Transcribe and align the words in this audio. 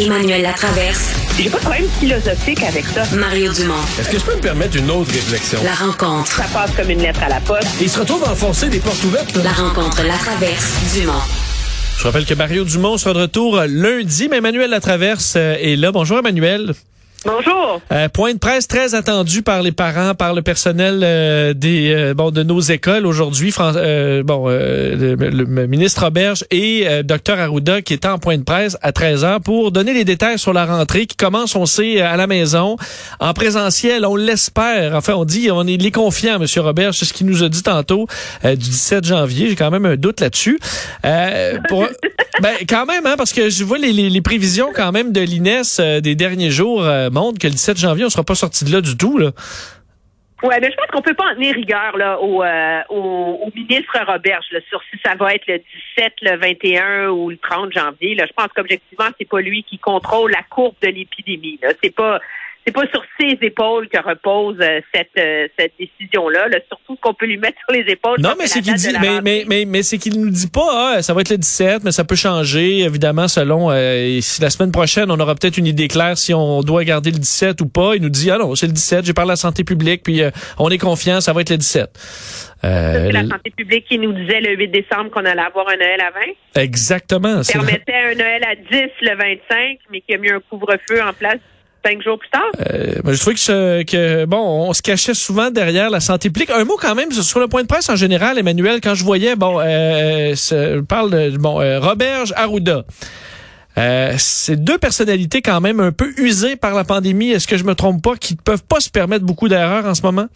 Emmanuel 0.00 0.40
Latraverse. 0.42 1.10
J'ai 1.36 1.50
pas 1.50 1.58
de 1.58 1.62
problème 1.62 1.84
philosophique 2.00 2.62
avec 2.62 2.86
ça. 2.86 3.04
Mario 3.14 3.52
Dumont. 3.52 3.74
Est-ce 3.98 4.08
que 4.08 4.18
je 4.18 4.24
peux 4.24 4.34
me 4.34 4.40
permettre 4.40 4.76
une 4.78 4.90
autre 4.90 5.10
réflexion? 5.12 5.60
La 5.62 5.74
rencontre. 5.74 6.26
Ça 6.32 6.44
passe 6.52 6.70
comme 6.74 6.88
une 6.90 7.02
lettre 7.02 7.22
à 7.22 7.28
la 7.28 7.40
poste. 7.40 7.68
Il 7.80 7.90
se 7.90 7.98
retrouve 8.00 8.24
à 8.24 8.30
enfoncer 8.32 8.68
des 8.70 8.78
portes 8.78 9.02
ouvertes. 9.04 9.36
là. 9.36 9.42
La 9.44 9.52
rencontre 9.52 10.02
Latraverse. 10.02 10.94
Dumont. 10.94 11.12
Je 11.98 12.04
rappelle 12.04 12.24
que 12.24 12.32
Mario 12.34 12.64
Dumont 12.64 12.96
sera 12.96 13.12
de 13.12 13.20
retour 13.20 13.60
lundi, 13.68 14.28
mais 14.30 14.38
Emmanuel 14.38 14.70
Latraverse 14.70 15.34
euh, 15.36 15.56
est 15.60 15.76
là. 15.76 15.92
Bonjour 15.92 16.18
Emmanuel. 16.18 16.72
Bonjour. 17.26 17.82
Euh, 17.92 18.08
point 18.08 18.32
de 18.32 18.38
presse 18.38 18.66
très 18.66 18.94
attendu 18.94 19.42
par 19.42 19.60
les 19.62 19.72
parents, 19.72 20.14
par 20.14 20.32
le 20.32 20.40
personnel 20.40 21.00
euh, 21.02 21.52
des 21.52 21.92
euh, 21.92 22.14
bon 22.14 22.30
de 22.30 22.42
nos 22.42 22.60
écoles 22.60 23.04
aujourd'hui. 23.04 23.52
Euh, 23.60 24.22
bon, 24.22 24.46
euh, 24.48 25.16
le, 25.16 25.28
le 25.28 25.66
ministre 25.66 26.04
Roberge 26.04 26.44
et 26.50 26.84
euh, 26.88 27.02
docteur 27.02 27.38
Arruda 27.38 27.82
qui 27.82 27.92
étaient 27.92 28.08
en 28.08 28.18
point 28.18 28.38
de 28.38 28.42
presse 28.42 28.78
à 28.80 28.92
13 28.92 29.24
h 29.24 29.40
pour 29.40 29.70
donner 29.70 29.92
les 29.92 30.04
détails 30.04 30.38
sur 30.38 30.54
la 30.54 30.64
rentrée 30.64 31.06
qui 31.06 31.16
commence, 31.16 31.54
on 31.56 31.66
sait, 31.66 32.00
à 32.00 32.16
la 32.16 32.26
maison, 32.26 32.76
en 33.20 33.34
présentiel. 33.34 34.06
On 34.06 34.16
l'espère. 34.16 34.94
Enfin, 34.96 35.12
on 35.12 35.26
dit, 35.26 35.50
on 35.50 35.66
est 35.66 35.76
les 35.76 35.90
confiants, 35.90 36.38
Monsieur 36.38 36.62
Roberge, 36.62 36.96
c'est 36.96 37.04
ce 37.04 37.12
qu'il 37.12 37.26
nous 37.26 37.42
a 37.44 37.50
dit 37.50 37.62
tantôt 37.62 38.06
euh, 38.46 38.56
du 38.56 38.70
17 38.70 39.04
janvier. 39.04 39.50
J'ai 39.50 39.56
quand 39.56 39.70
même 39.70 39.84
un 39.84 39.96
doute 39.96 40.20
là-dessus. 40.20 40.58
Euh, 41.04 41.58
pour- 41.68 41.86
ben, 42.40 42.56
quand 42.68 42.86
même, 42.86 43.06
hein, 43.06 43.14
parce 43.16 43.32
que 43.32 43.50
je 43.50 43.64
vois 43.64 43.78
les, 43.78 43.92
les, 43.92 44.08
les 44.08 44.20
prévisions 44.22 44.70
quand 44.74 44.92
même 44.92 45.12
de 45.12 45.20
l'INES 45.20 45.62
euh, 45.78 46.00
des 46.00 46.14
derniers 46.14 46.50
jours 46.50 46.84
euh, 46.84 47.10
montrent 47.10 47.38
que 47.38 47.46
le 47.46 47.52
17 47.52 47.76
janvier, 47.76 48.04
on 48.04 48.10
sera 48.10 48.24
pas 48.24 48.34
sorti 48.34 48.64
de 48.64 48.72
là 48.72 48.80
du 48.80 48.96
tout. 48.96 49.18
Là. 49.18 49.30
Ouais, 50.42 50.58
mais 50.58 50.70
je 50.70 50.76
pense 50.76 50.86
qu'on 50.86 51.02
peut 51.02 51.14
pas 51.14 51.32
en 51.32 51.34
tenir 51.34 51.54
rigueur 51.54 51.98
là, 51.98 52.18
au, 52.18 52.42
euh, 52.42 52.80
au, 52.88 53.40
au 53.44 53.50
ministre 53.54 53.92
Roberge 54.06 54.46
là, 54.52 54.60
sur 54.70 54.80
si 54.90 54.98
ça 55.04 55.14
va 55.14 55.34
être 55.34 55.46
le 55.46 55.58
17, 55.98 56.12
le 56.22 56.36
21 56.38 57.08
ou 57.08 57.28
le 57.28 57.36
30 57.36 57.72
janvier. 57.74 58.14
Là. 58.14 58.24
Je 58.26 58.32
pense 58.32 58.48
qu'objectivement, 58.54 59.08
c'est 59.18 59.28
pas 59.28 59.40
lui 59.40 59.62
qui 59.64 59.78
contrôle 59.78 60.30
la 60.30 60.42
courbe 60.48 60.76
de 60.80 60.88
l'épidémie. 60.88 61.60
C'est 61.82 61.94
pas 61.94 62.20
c'est 62.70 62.86
pas 62.86 62.90
sur 62.92 63.02
ses 63.18 63.38
épaules 63.46 63.88
que 63.88 63.98
repose 63.98 64.56
euh, 64.60 64.80
cette, 64.94 65.10
euh, 65.18 65.48
cette 65.58 65.72
décision-là. 65.78 66.48
Là. 66.48 66.58
Surtout 66.68 66.96
qu'on 66.96 67.14
peut 67.14 67.26
lui 67.26 67.36
mettre 67.36 67.58
sur 67.58 67.72
les 67.72 67.90
épaules. 67.90 68.20
Non, 68.20 68.34
mais 68.38 68.44
la 68.44 68.48
c'est 68.48 68.60
qu'il 68.60 68.74
dit, 68.74 68.92
la 68.92 69.00
mais, 69.00 69.20
mais, 69.22 69.44
mais, 69.46 69.64
mais 69.66 69.82
c'est 69.82 69.98
qu'il 69.98 70.20
nous 70.20 70.30
dit 70.30 70.48
pas, 70.48 70.94
ah, 70.96 71.02
ça 71.02 71.14
va 71.14 71.20
être 71.20 71.30
le 71.30 71.38
17, 71.38 71.84
mais 71.84 71.92
ça 71.92 72.04
peut 72.04 72.16
changer, 72.16 72.80
évidemment, 72.80 73.28
selon 73.28 73.70
euh, 73.70 74.20
si 74.20 74.40
la 74.40 74.50
semaine 74.50 74.72
prochaine, 74.72 75.10
on 75.10 75.18
aura 75.18 75.34
peut-être 75.34 75.58
une 75.58 75.66
idée 75.66 75.88
claire 75.88 76.16
si 76.16 76.32
on 76.34 76.60
doit 76.62 76.84
garder 76.84 77.10
le 77.10 77.18
17 77.18 77.60
ou 77.60 77.66
pas. 77.66 77.94
Il 77.96 78.02
nous 78.02 78.08
dit, 78.08 78.30
ah 78.30 78.38
non, 78.38 78.54
c'est 78.54 78.66
le 78.66 78.72
17, 78.72 79.04
j'ai 79.04 79.14
parlé 79.14 79.30
à 79.30 79.32
la 79.32 79.36
santé 79.36 79.64
publique, 79.64 80.02
puis 80.02 80.22
euh, 80.22 80.30
on 80.58 80.70
est 80.70 80.78
confiant, 80.78 81.20
ça 81.20 81.32
va 81.32 81.40
être 81.40 81.50
le 81.50 81.58
17. 81.58 81.90
Ça, 82.60 82.68
Euh, 82.68 83.06
c'est 83.06 83.12
la 83.12 83.26
santé 83.26 83.50
publique 83.50 83.86
qui 83.88 83.98
nous 83.98 84.12
disait 84.12 84.40
le 84.40 84.54
8 84.54 84.68
décembre 84.68 85.10
qu'on 85.10 85.24
allait 85.24 85.40
avoir 85.40 85.66
un 85.68 85.76
Noël 85.76 86.00
à 86.00 86.10
20. 86.56 86.62
exactement. 86.62 87.40
permettait 87.50 87.94
un 87.94 88.14
Noël 88.14 88.44
à 88.44 88.54
10 88.54 88.90
le 89.00 89.16
25, 89.16 89.78
mais 89.90 90.02
qui 90.02 90.14
a 90.14 90.18
mis 90.18 90.30
un 90.30 90.40
couvre-feu 90.40 91.02
en 91.02 91.12
place 91.14 91.38
cinq 91.84 92.02
jours 92.02 92.18
plus 92.18 92.28
tard. 92.30 92.42
Euh, 92.72 92.94
moi, 93.04 93.12
je 93.12 93.18
trouvais 93.20 93.34
que, 93.34 93.40
ce- 93.40 93.82
que 93.84 94.24
bon, 94.26 94.68
on 94.68 94.72
se 94.72 94.82
cachait 94.82 95.14
souvent 95.14 95.50
derrière 95.50 95.90
la 95.90 96.00
santé 96.00 96.30
publique. 96.30 96.50
Un 96.50 96.64
mot 96.64 96.76
quand 96.80 96.94
même 96.94 97.10
sur 97.12 97.40
le 97.40 97.48
point 97.48 97.62
de 97.62 97.66
presse 97.68 97.88
en 97.88 97.96
général, 97.96 98.38
Emmanuel, 98.38 98.80
quand 98.82 98.94
je 98.94 99.04
voyais, 99.04 99.36
bon, 99.36 99.58
euh, 99.60 100.34
ce- 100.34 100.76
je 100.76 100.80
parle 100.80 101.10
de 101.10 101.36
bon, 101.38 101.60
euh, 101.60 101.80
Roberge 101.80 102.32
Arruda. 102.36 102.84
Euh, 103.78 104.12
c'est 104.18 104.56
deux 104.62 104.78
personnalités 104.78 105.42
quand 105.42 105.60
même 105.60 105.80
un 105.80 105.92
peu 105.92 106.12
usées 106.18 106.56
par 106.56 106.74
la 106.74 106.84
pandémie. 106.84 107.30
Est-ce 107.30 107.46
que 107.46 107.56
je 107.56 107.64
me 107.64 107.74
trompe 107.74 108.02
pas, 108.02 108.16
qui 108.16 108.34
ne 108.34 108.40
peuvent 108.40 108.64
pas 108.64 108.80
se 108.80 108.90
permettre 108.90 109.24
beaucoup 109.24 109.48
d'erreurs 109.48 109.86
en 109.86 109.94
ce 109.94 110.02
moment? 110.02 110.26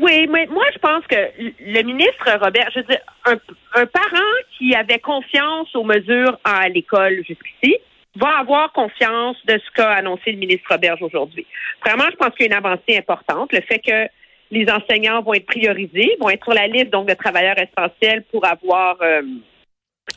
Oui, 0.00 0.26
mais 0.32 0.46
moi, 0.46 0.64
je 0.72 0.78
pense 0.78 1.04
que 1.08 1.16
le 1.60 1.82
ministre 1.82 2.24
Robert, 2.40 2.68
je 2.74 2.80
veux 2.80 2.86
dire, 2.86 2.98
un, 3.24 3.34
un 3.80 3.86
parent 3.86 4.32
qui 4.58 4.74
avait 4.74 4.98
confiance 4.98 5.68
aux 5.74 5.84
mesures 5.84 6.38
à 6.44 6.68
l'école 6.68 7.16
jusqu'ici 7.26 7.76
va 8.16 8.38
avoir 8.38 8.72
confiance 8.72 9.36
de 9.46 9.58
ce 9.64 9.70
qu'a 9.74 9.92
annoncé 9.92 10.32
le 10.32 10.38
ministre 10.38 10.66
Roberge 10.70 11.02
aujourd'hui. 11.02 11.46
Vraiment, 11.84 12.04
je 12.10 12.16
pense 12.16 12.30
qu'il 12.30 12.46
y 12.46 12.52
a 12.52 12.58
une 12.58 12.64
avancée 12.64 12.96
importante. 12.98 13.52
Le 13.52 13.60
fait 13.60 13.78
que 13.78 14.08
les 14.50 14.66
enseignants 14.70 15.22
vont 15.22 15.34
être 15.34 15.46
priorisés, 15.46 16.16
vont 16.20 16.30
être 16.30 16.44
sur 16.44 16.54
la 16.54 16.66
liste 16.66 16.90
donc 16.90 17.08
de 17.08 17.14
travailleurs 17.14 17.56
essentiels 17.58 18.22
pour 18.30 18.44
avoir 18.46 18.96
euh, 19.02 19.22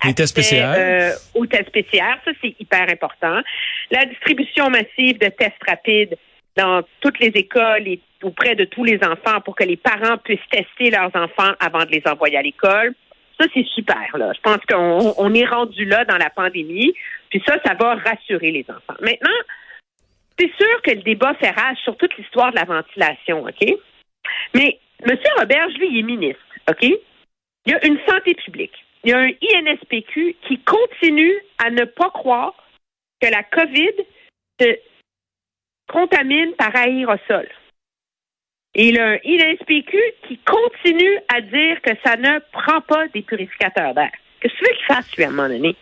Les 0.06 0.14
tests 0.14 0.36
PCR. 0.36 0.74
euh, 0.78 1.12
aux 1.34 1.46
tests 1.46 1.72
PCR. 1.72 2.16
Ça, 2.26 2.32
c'est 2.42 2.56
hyper 2.60 2.90
important. 2.90 3.42
La 3.92 4.06
distribution 4.06 4.70
massive 4.70 5.18
de 5.20 5.30
tests 5.30 5.64
rapides 5.68 6.16
dans 6.56 6.82
toutes 7.02 7.20
les 7.20 7.32
écoles 7.36 7.88
et 7.88 8.00
auprès 8.22 8.56
de 8.56 8.66
tous 8.66 8.84
les 8.84 9.00
enfants 9.04 9.40
pour 9.44 9.56
que 9.56 9.64
les 9.64 9.78
parents 9.78 10.18
puissent 10.18 10.40
tester 10.52 10.92
leurs 10.92 11.16
enfants 11.16 11.54
avant 11.60 11.86
de 11.86 11.92
les 11.92 12.04
envoyer 12.06 12.38
à 12.38 12.42
l'école. 12.42 12.94
Ça, 13.40 13.48
c'est 13.54 13.66
super. 13.68 14.18
Là. 14.18 14.34
Je 14.34 14.42
pense 14.42 14.60
qu'on 14.70 15.14
on 15.18 15.34
est 15.34 15.46
rendu 15.46 15.86
là 15.86 16.04
dans 16.06 16.18
la 16.18 16.30
pandémie. 16.30 16.94
Puis 17.30 17.42
ça, 17.48 17.58
ça 17.64 17.74
va 17.74 17.96
rassurer 17.96 18.52
les 18.52 18.66
enfants. 18.70 19.00
Maintenant, 19.02 19.30
c'est 20.38 20.52
sûr 20.58 20.82
que 20.84 20.92
le 20.92 21.02
débat 21.02 21.34
fait 21.36 21.52
rage 21.52 21.78
sur 21.84 21.96
toute 21.98 22.16
l'histoire 22.18 22.52
de 22.52 22.58
la 22.58 22.66
ventilation, 22.66 23.44
OK? 23.44 23.78
Mais 24.54 24.80
M. 25.04 25.18
Roberge, 25.38 25.74
lui, 25.76 25.90
il 25.92 26.00
est 26.00 26.04
ministre, 26.04 26.42
OK? 26.70 26.84
Il 26.84 27.72
y 27.72 27.74
a 27.74 27.86
une 27.86 28.00
santé 28.08 28.34
publique. 28.36 28.74
Il 29.04 29.12
y 29.12 29.14
a 29.14 29.20
un 29.20 29.30
INSPQ 29.30 30.36
qui 30.48 30.60
continue 30.60 31.36
à 31.64 31.70
ne 31.70 31.86
pas 31.86 32.10
croire 32.10 32.54
que 33.22 33.28
la 33.28 33.44
COVID 33.44 33.94
se 34.60 34.78
contamine 35.88 36.54
par 36.54 36.76
aérosol. 36.76 37.48
Et 38.76 38.90
il 38.90 38.96
y 38.96 39.00
a 39.00 39.08
un 39.08 39.18
INSPQ 39.26 39.98
qui 40.28 40.40
continue 40.46 41.18
à 41.34 41.42
dire 41.42 41.82
que 41.82 41.92
ça 42.04 42.16
ne 42.18 42.40
prend 42.52 42.82
pas 42.82 43.08
des 43.08 43.24
purificateurs 43.24 43.94
d'air. 43.94 44.12
Qu'est-ce 44.40 44.54
que 44.54 44.60
tu 44.60 44.64
veux 44.64 44.78
qu'il 44.78 44.96
fasse, 44.96 45.18
lui, 45.18 45.24
à 45.24 45.28
un 45.28 45.32
moment 45.32 45.50
donné? 45.50 45.76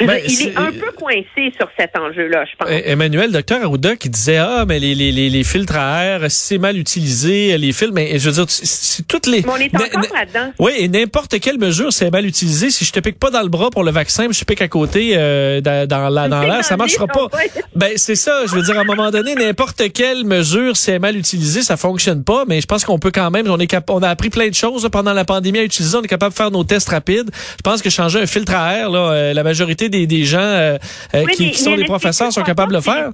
Ben, 0.00 0.18
il 0.26 0.32
est 0.32 0.34
c'est- 0.34 0.56
un 0.56 0.72
peu 0.72 0.90
coincé 0.96 1.52
sur 1.56 1.68
cet 1.78 1.96
enjeu-là, 1.96 2.44
je 2.50 2.56
pense. 2.58 2.68
Eh, 2.68 2.90
Emmanuel, 2.90 3.30
docteur 3.30 3.62
Arruda, 3.62 3.94
qui 3.94 4.10
disait 4.10 4.38
ah 4.38 4.64
mais 4.66 4.80
les, 4.80 4.92
les, 4.92 5.12
les, 5.12 5.30
les 5.30 5.44
filtres 5.44 5.76
à 5.76 6.02
air, 6.04 6.20
c'est 6.30 6.58
mal 6.58 6.76
utilisé, 6.76 7.56
les 7.58 7.72
filtres, 7.72 7.94
mais 7.94 8.18
je 8.18 8.26
veux 8.28 8.34
dire, 8.34 8.44
c'est- 8.48 8.66
c'est 8.66 9.06
toutes 9.06 9.28
les. 9.28 9.42
Mais 9.42 9.48
on 9.52 9.56
est 9.56 9.72
encore 9.76 10.00
là-dedans. 10.12 10.52
Oui, 10.58 10.72
et 10.78 10.88
n'importe 10.88 11.38
quelle 11.38 11.58
mesure, 11.58 11.92
c'est 11.92 12.10
mal 12.10 12.26
utilisé. 12.26 12.70
Si 12.70 12.84
je 12.84 12.90
te 12.90 12.98
pique 12.98 13.20
pas 13.20 13.30
dans 13.30 13.42
le 13.42 13.48
bras 13.48 13.70
pour 13.70 13.84
le 13.84 13.92
vaccin, 13.92 14.26
je 14.32 14.40
te 14.40 14.44
pique 14.44 14.62
à 14.62 14.66
côté 14.68 15.12
euh, 15.14 15.60
dans, 15.60 15.86
dans 15.86 16.08
la- 16.08 16.28
dans 16.28 16.40
piques 16.40 16.48
l'air, 16.48 16.56
dans 16.58 16.62
ça 16.64 16.76
marchera 16.76 17.06
pas. 17.06 17.28
va- 17.32 17.38
Ben 17.76 17.92
c'est 17.94 18.16
ça. 18.16 18.46
Je 18.46 18.54
veux 18.56 18.62
dire, 18.62 18.76
à 18.76 18.80
un 18.80 18.84
moment 18.84 19.12
donné, 19.12 19.36
n'importe 19.36 19.92
quelle 19.92 20.24
mesure, 20.24 20.76
si 20.76 20.90
elle 20.90 20.96
est 20.96 20.98
mal 20.98 21.16
utilisée, 21.16 21.62
ça 21.62 21.76
fonctionne 21.76 22.24
pas. 22.24 22.42
Mais 22.48 22.60
je 22.60 22.66
pense 22.66 22.84
qu'on 22.84 22.98
peut 22.98 23.12
quand 23.12 23.30
même. 23.30 23.48
On 23.48 23.60
est 23.60 23.68
cap- 23.68 23.88
on 23.90 24.02
a 24.02 24.08
appris 24.08 24.30
plein 24.30 24.48
de 24.48 24.54
choses 24.54 24.82
là, 24.82 24.90
pendant 24.90 25.12
la 25.12 25.24
pandémie 25.24 25.60
à 25.60 25.62
utiliser. 25.62 25.96
On 25.96 26.02
est 26.02 26.08
capable 26.08 26.32
de 26.32 26.36
faire 26.36 26.50
nos 26.50 26.64
tests 26.64 26.88
rapides. 26.88 27.30
Je 27.32 27.62
pense 27.62 27.80
que 27.80 27.90
changer 27.90 28.20
un 28.20 28.26
filtre 28.26 28.54
à 28.56 28.76
air, 28.76 28.90
là, 28.90 29.12
euh, 29.12 29.32
la 29.32 29.44
majorité 29.44 29.83
des, 29.88 30.06
des 30.06 30.24
gens 30.24 30.38
euh, 30.38 30.76
euh, 31.14 31.24
Oui, 31.26 31.32
qui, 31.34 31.50
qui 31.50 31.58
sont 31.58 31.76
des 31.76 31.84
professeurs 31.84 32.32
sont 32.32 32.42
capables 32.42 32.72
de 32.72 32.76
le 32.78 32.82
faire. 32.82 33.10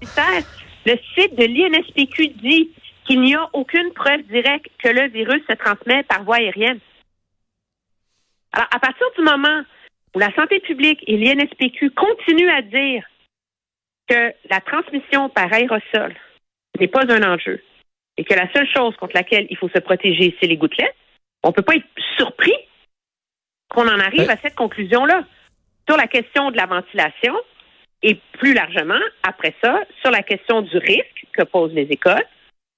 Le 0.87 0.95
site 1.15 1.35
de 1.37 1.45
l'INSPQ 1.45 2.29
dit 2.43 2.71
qu'il 3.07 3.21
n'y 3.21 3.35
a 3.35 3.49
aucune 3.53 3.93
preuve 3.95 4.23
directe 4.31 4.67
que 4.83 4.89
le 4.89 5.09
virus 5.09 5.43
se 5.49 5.55
transmet 5.55 6.03
par 6.05 6.25
voie 6.25 6.37
aérienne. 6.37 6.79
Alors, 8.53 8.69
à 8.73 8.79
partir 8.79 9.07
du 9.17 9.23
moment 9.25 9.63
où 10.15 10.19
la 10.19 10.35
santé 10.35 10.61
publique 10.61 11.03
et 11.07 11.17
l'INSPQ 11.17 11.91
continuent 11.91 12.51
à 12.51 12.63
dire 12.63 13.05
que 14.09 14.33
la 14.51 14.61
transmission 14.61 15.29
par 15.29 15.53
aérosol 15.53 16.15
n'est 16.81 16.89
pas 16.89 17.05
un 17.09 17.23
enjeu 17.23 17.63
et 18.17 18.25
que 18.25 18.35
la 18.35 18.51
seule 18.53 18.69
chose 18.75 18.97
contre 18.97 19.15
laquelle 19.15 19.47
il 19.51 19.57
faut 19.57 19.69
se 19.69 19.79
protéger, 19.79 20.37
c'est 20.41 20.49
les 20.49 20.57
gouttelettes, 20.57 20.97
on 21.43 21.49
ne 21.49 21.53
peut 21.55 21.63
pas 21.63 21.77
être 21.77 21.87
surpris 22.17 22.53
qu'on 23.69 23.87
en 23.87 24.01
arrive 24.01 24.21
Ouais. 24.23 24.31
à 24.31 24.37
cette 24.37 24.57
conclusion-là 24.57 25.25
sur 25.91 25.97
la 25.97 26.07
question 26.07 26.53
de 26.53 26.57
la 26.57 26.67
ventilation 26.67 27.35
et 28.05 28.17
plus 28.39 28.55
largement, 28.55 29.01
après 29.25 29.57
ça, 29.61 29.81
sur 30.01 30.13
la 30.13 30.23
question 30.23 30.63
du 30.63 30.79
risque 30.79 31.27
que 31.33 31.43
posent 31.43 31.73
les 31.73 31.89
écoles 31.91 32.25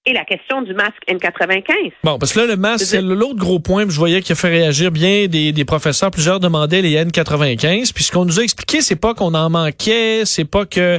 et 0.05 0.13
la 0.13 0.25
question 0.25 0.63
du 0.63 0.75
masque 0.75 0.99
N95. 1.09 1.93
Bon, 2.03 2.19
parce 2.19 2.33
que 2.33 2.41
là, 2.41 2.47
le 2.47 2.57
masque, 2.57 2.85
C'est 2.87 3.01
l'autre 3.01 3.37
gros 3.37 3.61
point, 3.61 3.85
puis 3.85 3.93
je 3.95 3.99
voyais 3.99 4.21
qu'il 4.21 4.33
a 4.33 4.35
fait 4.35 4.49
réagir 4.49 4.91
bien 4.91 5.29
des, 5.29 5.53
des 5.53 5.65
professeurs. 5.65 6.11
Plusieurs 6.11 6.41
demandaient 6.41 6.83
les 6.83 6.97
N95. 7.05 7.93
Puis 7.95 8.03
ce 8.05 8.11
qu'on 8.11 8.25
nous 8.25 8.41
a 8.41 8.43
expliqué, 8.43 8.81
c'est 8.81 8.97
pas 8.97 9.15
qu'on 9.15 9.33
en 9.35 9.49
manquait, 9.49 10.23
c'est 10.25 10.45
pas 10.45 10.67
que, 10.67 10.99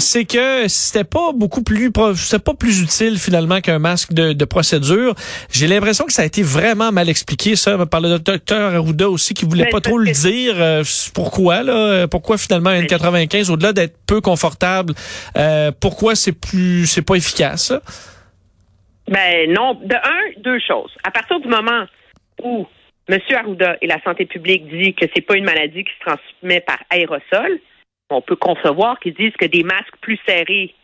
c'est 0.00 0.26
que 0.26 0.68
c'était 0.68 1.04
pas 1.04 1.32
beaucoup 1.34 1.62
plus, 1.62 1.90
c'était 2.16 2.38
pas 2.40 2.52
plus 2.52 2.82
utile 2.82 3.18
finalement 3.18 3.62
qu'un 3.62 3.78
masque 3.78 4.12
de, 4.12 4.34
de 4.34 4.44
procédure. 4.44 5.14
J'ai 5.50 5.66
l'impression 5.66 6.04
que 6.04 6.12
ça 6.12 6.20
a 6.20 6.26
été 6.26 6.42
vraiment 6.42 6.92
mal 6.92 7.08
expliqué, 7.08 7.56
ça, 7.56 7.86
par 7.86 8.02
le 8.02 8.18
docteur 8.18 8.74
Arruda 8.74 9.08
aussi, 9.08 9.32
qui 9.32 9.46
voulait 9.46 9.64
Ben, 9.64 9.70
pas 9.70 9.80
trop 9.80 9.96
le 9.96 10.12
que- 10.12 10.20
dire. 10.28 10.54
Euh, 10.58 10.84
pourquoi, 11.14 11.62
là? 11.62 12.06
Pourquoi 12.06 12.36
finalement 12.36 12.68
un 12.70 12.82
N95, 12.82 13.50
au-delà 13.50 13.72
d'être 13.72 13.94
peu 14.06 14.20
confortable, 14.20 14.92
euh, 15.38 15.72
pourquoi 15.80 16.14
c'est 16.16 16.32
plus, 16.32 16.86
c'est 16.86 17.00
pas 17.00 17.14
efficace? 17.14 17.72
Ben 19.12 19.52
non, 19.52 19.74
de 19.74 19.94
un, 19.94 20.40
deux 20.40 20.58
choses. 20.58 20.96
À 21.04 21.10
partir 21.10 21.38
du 21.38 21.46
moment 21.46 21.84
où 22.42 22.66
M. 23.08 23.18
Arruda 23.34 23.76
et 23.82 23.86
la 23.86 24.00
santé 24.02 24.24
publique 24.24 24.66
disent 24.68 24.94
que 24.94 25.04
c'est 25.14 25.20
pas 25.20 25.36
une 25.36 25.44
maladie 25.44 25.84
qui 25.84 25.92
se 25.92 26.00
transmet 26.00 26.60
par 26.62 26.78
aérosol, 26.88 27.60
on 28.08 28.22
peut 28.22 28.36
concevoir 28.36 28.98
qu'ils 29.00 29.12
disent 29.12 29.36
que 29.38 29.44
des 29.44 29.64
masques 29.64 29.96
plus 30.00 30.18
serrés, 30.26 30.74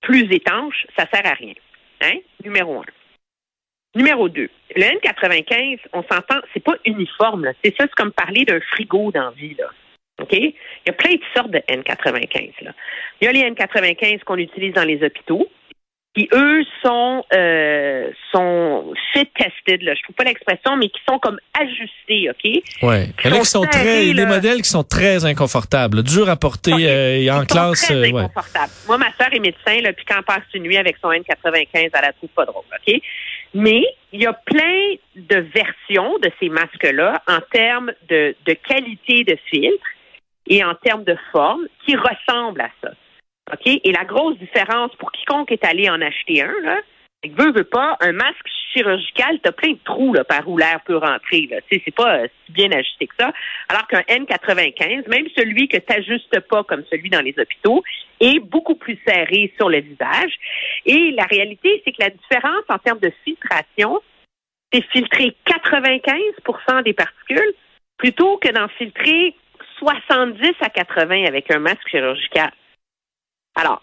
plus 0.00 0.32
étanches, 0.32 0.86
ça 0.96 1.06
sert 1.12 1.26
à 1.26 1.34
rien. 1.34 1.52
Hein? 2.00 2.18
Numéro 2.42 2.78
un. 2.78 2.84
Numéro 3.94 4.30
deux, 4.30 4.48
le 4.74 4.82
N95, 4.82 5.80
on 5.92 6.02
s'entend, 6.04 6.40
c'est 6.54 6.62
pas 6.62 6.76
uniforme. 6.86 7.52
C'est 7.62 7.74
ça, 7.76 7.84
c'est 7.84 7.94
comme 7.96 8.12
parler 8.12 8.46
d'un 8.46 8.60
frigo 8.60 9.12
dans 9.12 9.24
la 9.24 9.30
vie. 9.32 9.54
Là. 9.58 9.66
OK? 10.22 10.32
Il 10.32 10.54
y 10.86 10.90
a 10.90 10.92
plein 10.94 11.14
de 11.14 11.22
sortes 11.34 11.50
de 11.50 11.58
N95. 11.58 12.52
Là. 12.62 12.72
Il 13.20 13.24
y 13.26 13.28
a 13.28 13.32
les 13.32 13.50
N95 13.50 14.24
qu'on 14.24 14.38
utilise 14.38 14.72
dans 14.72 14.84
les 14.84 15.02
hôpitaux 15.02 15.48
qui 16.16 16.28
eux 16.32 16.62
sont 16.82 17.24
euh, 17.34 18.10
sont 18.32 18.94
fit 19.12 19.26
tested 19.38 19.82
là, 19.82 19.94
je 19.94 20.02
trouve 20.02 20.16
pas 20.16 20.24
l'expression 20.24 20.76
mais 20.76 20.88
qui 20.88 21.00
sont 21.08 21.18
comme 21.18 21.38
ajustés, 21.60 22.30
OK? 22.30 22.62
Ouais. 22.82 23.08
Qui 23.22 23.44
sont 23.44 23.62
serrés, 23.64 23.68
très, 23.70 24.04
là. 24.06 24.24
des 24.24 24.26
modèles 24.26 24.62
qui 24.62 24.70
sont 24.70 24.82
très 24.82 25.24
inconfortables, 25.26 26.02
durs 26.02 26.30
à 26.30 26.36
porter 26.36 26.72
euh, 26.72 27.18
et 27.20 27.30
en 27.30 27.42
Ils 27.42 27.46
classe. 27.46 27.80
sont 27.80 27.86
très 27.86 27.94
euh, 27.94 28.12
ouais. 28.12 28.22
inconfortables. 28.22 28.72
Moi 28.86 28.98
ma 28.98 29.12
sœur 29.12 29.28
est 29.32 29.40
médecin 29.40 29.80
là, 29.82 29.92
puis 29.92 30.04
quand 30.06 30.16
elle 30.16 30.24
passe 30.24 30.44
une 30.54 30.62
nuit 30.62 30.78
avec 30.78 30.96
son 31.02 31.10
N95, 31.10 31.66
elle 31.74 31.90
la 31.92 32.12
trouve 32.14 32.30
pas 32.30 32.46
drôle, 32.46 32.64
OK? 32.72 32.94
Mais 33.54 33.84
il 34.12 34.22
y 34.22 34.26
a 34.26 34.32
plein 34.32 34.94
de 35.16 35.36
versions 35.54 36.18
de 36.22 36.30
ces 36.40 36.48
masques 36.48 36.90
là 36.92 37.22
en 37.28 37.40
termes 37.52 37.92
de 38.08 38.34
de 38.46 38.52
qualité 38.54 39.24
de 39.24 39.36
filtre 39.50 39.84
et 40.48 40.64
en 40.64 40.74
termes 40.76 41.04
de 41.04 41.16
forme 41.32 41.66
qui 41.84 41.96
ressemblent 41.96 42.60
à 42.60 42.70
ça. 42.82 42.90
OK? 43.52 43.80
Et 43.84 43.92
la 43.92 44.04
grosse 44.04 44.38
différence 44.38 44.94
pour 44.96 45.12
quiconque 45.12 45.52
est 45.52 45.64
allé 45.64 45.88
en 45.88 46.00
acheter 46.00 46.42
un, 46.42 46.54
là, 46.62 46.80
c'est 47.22 47.32
veut, 47.32 47.52
veut 47.52 47.64
pas, 47.64 47.96
un 48.00 48.12
masque 48.12 48.46
chirurgical, 48.72 49.38
t'as 49.42 49.52
plein 49.52 49.72
de 49.72 49.78
trous 49.84 50.12
là, 50.12 50.24
par 50.24 50.46
où 50.48 50.58
l'air 50.58 50.80
peut 50.84 50.96
rentrer. 50.96 51.48
Là. 51.50 51.58
Sais, 51.70 51.80
C'est 51.84 51.94
pas 51.94 52.18
euh, 52.18 52.28
si 52.44 52.52
bien 52.52 52.70
ajusté 52.72 53.06
que 53.06 53.14
ça. 53.18 53.32
Alors 53.68 53.86
qu'un 53.86 54.02
N95, 54.02 55.08
même 55.08 55.26
celui 55.36 55.68
que 55.68 55.78
t'ajustes 55.78 56.40
pas 56.40 56.62
comme 56.64 56.84
celui 56.90 57.08
dans 57.08 57.22
les 57.22 57.34
hôpitaux, 57.38 57.82
est 58.20 58.38
beaucoup 58.40 58.74
plus 58.74 58.98
serré 59.06 59.52
sur 59.56 59.68
le 59.68 59.80
visage. 59.80 60.32
Et 60.84 61.12
la 61.12 61.24
réalité, 61.24 61.82
c'est 61.84 61.92
que 61.92 62.02
la 62.02 62.10
différence 62.10 62.64
en 62.68 62.78
termes 62.78 63.00
de 63.00 63.12
filtration, 63.24 64.00
c'est 64.72 64.84
filtrer 64.90 65.34
95% 65.46 66.82
des 66.82 66.92
particules 66.92 67.54
plutôt 67.96 68.36
que 68.38 68.52
d'en 68.52 68.68
filtrer 68.68 69.34
70 69.78 70.52
à 70.60 70.68
80 70.68 71.24
avec 71.26 71.50
un 71.50 71.60
masque 71.60 71.88
chirurgical. 71.88 72.50
Alors, 73.56 73.82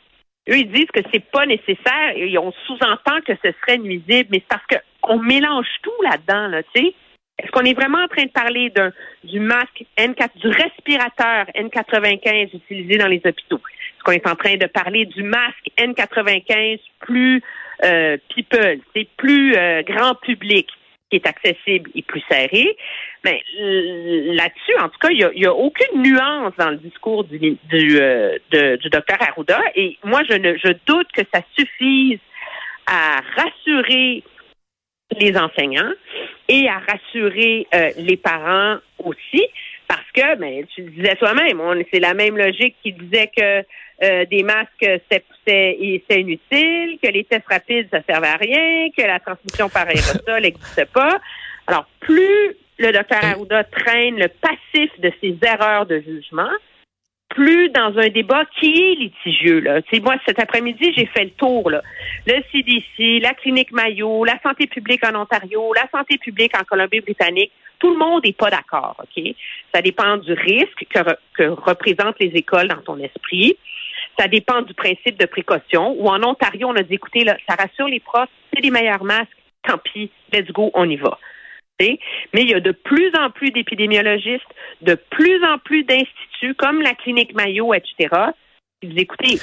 eux, 0.50 0.58
ils 0.58 0.72
disent 0.72 0.92
que 0.94 1.02
c'est 1.12 1.24
pas 1.32 1.46
nécessaire 1.46 2.14
et 2.16 2.38
on 2.38 2.52
sous-entend 2.66 3.22
que 3.26 3.34
ce 3.44 3.52
serait 3.62 3.78
nuisible, 3.78 4.30
mais 4.32 4.42
c'est 4.42 4.48
parce 4.48 4.64
qu'on 5.02 5.20
mélange 5.20 5.68
tout 5.82 6.02
là-dedans, 6.04 6.48
là, 6.48 6.64
tu 6.64 6.82
sais. 6.82 6.94
Est-ce 7.40 7.50
qu'on 7.52 7.66
est 7.66 7.74
vraiment 7.74 7.98
en 7.98 8.08
train 8.08 8.26
de 8.26 8.32
parler 8.32 8.70
d'un 8.70 8.92
du 9.24 9.40
masque 9.40 9.84
N4, 9.98 10.30
du 10.36 10.48
respirateur 10.50 11.48
N95 11.56 12.56
utilisé 12.56 12.98
dans 12.98 13.08
les 13.08 13.22
hôpitaux? 13.26 13.58
Est-ce 13.58 14.04
qu'on 14.04 14.12
est 14.12 14.28
en 14.28 14.36
train 14.36 14.56
de 14.56 14.68
parler 14.68 15.06
du 15.08 15.24
masque 15.24 15.68
N95 15.78 16.80
plus 17.00 17.42
euh, 17.84 18.18
people, 18.34 18.80
c'est 18.96 19.08
plus 19.18 19.56
euh, 19.56 19.82
grand 19.82 20.16
public, 20.16 20.68
est 21.16 21.28
accessible 21.28 21.90
et 21.96 22.02
plus 22.02 22.24
serré? 22.30 22.76
Mais 23.24 23.42
euh, 23.60 24.34
là-dessus, 24.34 24.76
en 24.80 24.90
tout 24.90 25.00
cas, 25.00 25.10
il 25.10 25.32
n'y 25.36 25.46
a, 25.46 25.54
aucune 25.54 26.02
nuance 26.02 26.54
dans 26.58 26.72
le 26.72 26.78
discours 26.78 27.24
du, 27.24 27.58
euh, 27.74 28.38
docteur 28.92 29.18
Arruda. 29.22 29.60
Et 29.76 29.98
moi, 30.04 30.22
je, 30.30 30.36
ne, 30.36 30.74
doute 30.86 31.08
que 31.14 31.22
ça 31.34 31.42
suffise 31.58 32.20
à 32.86 33.22
rassurer 33.36 34.24
les 35.20 35.38
enseignants 35.38 35.94
et 36.48 36.68
à 36.68 36.80
rassurer 36.80 37.68
euh, 37.74 37.90
les 37.98 38.18
parents 38.18 38.78
aussi. 39.00 39.46
Parce 39.88 40.12
que, 40.14 40.36
ben, 40.38 40.66
tu 40.74 40.84
le 40.84 40.92
disais 40.92 41.16
toi-même, 41.16 41.62
c'est 41.94 42.00
la 42.00 42.14
même 42.14 42.38
logique 42.38 42.76
qui 42.82 42.94
disait 42.94 43.30
que 43.36 43.64
euh, 44.04 44.26
des 44.26 44.44
masques, 44.44 44.86
c'est 45.46 45.78
inutile, 46.10 47.00
que 47.02 47.10
les 47.10 47.24
tests 47.24 47.48
rapides, 47.50 47.88
ça 47.92 48.02
servait 48.08 48.28
à 48.28 48.38
rien, 48.38 48.90
que 48.96 49.02
la 49.04 49.20
transmission 49.20 49.70
par 49.70 49.88
aérosol 49.88 50.42
n'existe 50.42 50.86
pas. 50.94 51.20
Alors, 51.68 51.86
plus 52.00 52.56
le 52.78 52.92
docteur 52.92 53.24
Arruda 53.24 53.64
traîne 53.64 54.18
le 54.18 54.28
passif 54.28 54.92
de 55.00 55.12
ses 55.22 55.38
erreurs 55.42 55.86
de 55.86 56.00
jugement, 56.00 56.52
plus 57.30 57.70
dans 57.70 57.98
un 57.98 58.10
débat 58.10 58.44
qui 58.60 58.68
est 58.68 58.96
litigieux. 58.96 59.60
Là. 59.60 59.82
Moi, 60.02 60.16
cet 60.26 60.40
après-midi, 60.40 60.94
j'ai 60.96 61.06
fait 61.08 61.24
le 61.24 61.32
tour. 61.32 61.70
Là. 61.70 61.82
Le 62.28 62.42
CDC, 62.52 63.22
la 63.22 63.34
clinique 63.34 63.72
Mayo, 63.72 64.24
la 64.24 64.40
santé 64.42 64.68
publique 64.68 65.04
en 65.04 65.16
Ontario, 65.20 65.74
la 65.74 65.88
santé 65.90 66.18
publique 66.18 66.56
en 66.56 66.64
Colombie-Britannique, 66.64 67.52
tout 67.80 67.92
le 67.92 67.98
monde 67.98 68.24
n'est 68.24 68.34
pas 68.34 68.50
d'accord. 68.50 68.96
OK? 69.00 69.24
Ça 69.74 69.82
dépend 69.82 70.18
du 70.18 70.34
risque 70.34 70.86
que, 70.90 71.00
re- 71.00 71.18
que 71.34 71.44
représentent 71.44 72.20
les 72.20 72.32
écoles 72.36 72.68
dans 72.68 72.82
ton 72.82 73.00
esprit. 73.00 73.58
Ça 74.20 74.28
dépend 74.28 74.62
du 74.62 74.74
principe 74.74 75.20
de 75.20 75.26
précaution. 75.26 75.96
Ou 76.00 76.08
en 76.08 76.24
Ontario, 76.24 76.68
on 76.68 76.76
a 76.76 76.84
dit, 76.84 76.96
écoutez, 76.96 77.24
là, 77.24 77.38
ça 77.48 77.56
rassure 77.56 77.88
les 77.88 78.00
profs, 78.00 78.30
c'est 78.54 78.62
les 78.62 78.72
meilleurs 78.72 79.04
masques, 79.04 79.30
tant 79.68 79.78
pis, 79.78 80.12
let's 80.32 80.52
go, 80.52 80.72
on 80.74 80.90
y 80.90 80.98
va. 80.98 81.18
Mais 81.80 82.00
il 82.34 82.50
y 82.50 82.54
a 82.54 82.60
de 82.60 82.72
plus 82.72 83.12
en 83.20 83.30
plus 83.30 83.52
d'épidémiologistes, 83.52 84.44
de 84.82 84.96
plus 84.96 85.44
en 85.44 85.58
plus 85.58 85.84
d'instituts 85.84 86.56
comme 86.56 86.82
la 86.82 86.94
clinique 86.94 87.34
Mayo, 87.34 87.74
etc. 87.74 88.10
qui 88.82 88.88
disent, 88.88 89.02
écoutez, 89.02 89.40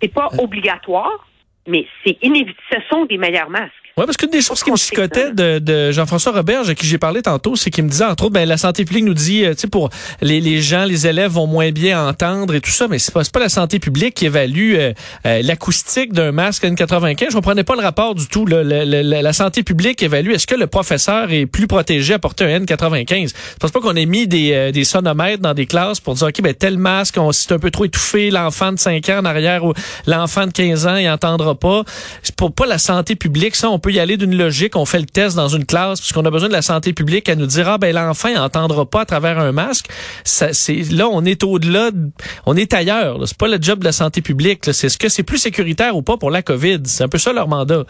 c'est 0.00 0.12
pas 0.12 0.28
obligatoire, 0.38 1.28
mais 1.66 1.86
c'est 2.04 2.18
inévitable. 2.22 2.62
Ce 2.72 2.78
sont 2.88 3.04
des 3.06 3.18
meilleurs 3.18 3.50
masques. 3.50 3.74
Oui, 3.96 4.06
parce 4.06 4.16
qu'une 4.16 4.30
des 4.30 4.40
choses 4.40 4.62
qui 4.62 4.70
me 4.70 4.76
chicotait 4.76 5.32
de, 5.32 5.58
de 5.58 5.90
Jean-François 5.92 6.32
Roberge, 6.32 6.70
à 6.70 6.74
qui 6.74 6.86
j'ai 6.86 6.96
parlé 6.96 7.20
tantôt, 7.22 7.54
c'est 7.56 7.70
qu'il 7.70 7.84
me 7.84 7.90
disait, 7.90 8.04
entre 8.04 8.24
autres, 8.24 8.32
ben, 8.32 8.48
la 8.48 8.56
santé 8.56 8.84
publique 8.84 9.04
nous 9.04 9.14
dit, 9.14 9.44
euh, 9.44 9.52
tu 9.52 9.62
sais, 9.62 9.66
pour 9.68 9.90
les, 10.22 10.40
les 10.40 10.62
gens, 10.62 10.84
les 10.84 11.06
élèves 11.06 11.32
vont 11.32 11.46
moins 11.48 11.70
bien 11.70 12.06
entendre 12.08 12.54
et 12.54 12.60
tout 12.62 12.70
ça, 12.70 12.86
mais 12.88 12.98
c'est 12.98 13.12
pas, 13.12 13.24
c'est 13.24 13.32
pas 13.34 13.40
la 13.40 13.48
santé 13.50 13.78
publique 13.78 14.14
qui 14.14 14.26
évalue 14.26 14.74
euh, 14.76 14.92
euh, 15.26 15.42
l'acoustique 15.42 16.12
d'un 16.14 16.32
masque 16.32 16.64
N95. 16.64 17.26
Je 17.30 17.34
comprenais 17.34 17.64
pas 17.64 17.74
le 17.74 17.82
rapport 17.82 18.14
du 18.14 18.26
tout. 18.26 18.46
là. 18.46 18.62
Le- 18.62 18.84
le- 18.84 19.02
la, 19.02 19.20
la 19.22 19.32
santé 19.34 19.64
publique 19.64 20.02
évalue, 20.02 20.30
est-ce 20.30 20.46
que 20.46 20.54
le 20.54 20.66
professeur 20.68 21.30
est 21.32 21.44
plus 21.46 21.66
protégé 21.66 22.14
à 22.14 22.18
porter 22.18 22.44
un 22.44 22.60
N95? 22.60 23.28
Je 23.28 23.34
pense 23.58 23.70
pas 23.72 23.80
qu'on 23.80 23.96
ait 23.96 24.06
mis 24.06 24.26
des, 24.26 24.52
euh, 24.52 24.70
des 24.72 24.84
sonomètres 24.84 25.42
dans 25.42 25.52
des 25.52 25.66
classes 25.66 26.00
pour 26.00 26.14
dire, 26.14 26.28
OK, 26.28 26.40
ben, 26.40 26.54
tel 26.54 26.78
masque, 26.78 27.16
on, 27.18 27.32
c'est 27.32 27.52
un 27.52 27.58
peu 27.58 27.70
trop 27.72 27.84
étouffé, 27.84 28.30
l'enfant 28.30 28.72
de 28.72 28.78
5 28.78 29.06
ans 29.10 29.18
en 29.18 29.24
arrière 29.26 29.64
ou 29.64 29.74
l'enfant 30.06 30.46
de 30.46 30.52
15 30.52 30.86
ans, 30.86 30.96
il 30.96 31.08
entendra 31.10 31.54
pas. 31.54 31.82
C'est 32.22 32.34
pour 32.36 32.54
pas 32.54 32.64
la 32.66 32.78
santé 32.78 33.14
publique, 33.14 33.56
ça, 33.56 33.68
on 33.68 33.78
peut 33.78 33.89
y 33.90 34.00
aller 34.00 34.16
d'une 34.16 34.36
logique, 34.36 34.76
on 34.76 34.84
fait 34.84 34.98
le 34.98 35.06
test 35.06 35.36
dans 35.36 35.48
une 35.48 35.64
classe, 35.66 36.00
puisqu'on 36.00 36.24
a 36.24 36.30
besoin 36.30 36.48
de 36.48 36.54
la 36.54 36.62
santé 36.62 36.92
publique 36.92 37.28
à 37.28 37.34
nous 37.36 37.46
dire, 37.46 37.68
ah, 37.68 37.78
ben, 37.78 37.94
l'enfant, 37.94 38.28
il 38.28 38.38
entendra 38.38 38.84
pas 38.88 39.02
à 39.02 39.04
travers 39.04 39.38
un 39.38 39.52
masque. 39.52 39.86
Ça, 40.24 40.52
c'est, 40.52 40.74
là, 40.92 41.08
on 41.10 41.24
est 41.24 41.42
au-delà, 41.44 41.90
de- 41.90 42.10
on 42.46 42.56
est 42.56 42.72
ailleurs, 42.74 43.18
là. 43.18 43.26
C'est 43.26 43.38
pas 43.38 43.48
le 43.48 43.58
job 43.60 43.80
de 43.80 43.84
la 43.84 43.92
santé 43.92 44.22
publique, 44.22 44.66
là. 44.66 44.72
C'est 44.72 44.88
ce 44.88 44.98
que 44.98 45.08
c'est 45.08 45.22
plus 45.22 45.38
sécuritaire 45.38 45.96
ou 45.96 46.02
pas 46.02 46.16
pour 46.16 46.30
la 46.30 46.42
COVID. 46.42 46.80
C'est 46.84 47.04
un 47.04 47.08
peu 47.08 47.18
ça 47.18 47.32
leur 47.32 47.48
mandat. 47.48 47.84